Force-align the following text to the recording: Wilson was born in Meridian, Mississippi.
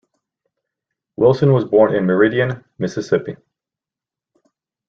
Wilson 1.15 1.53
was 1.53 1.63
born 1.63 1.93
in 1.93 2.07
Meridian, 2.07 2.65
Mississippi. 2.79 3.35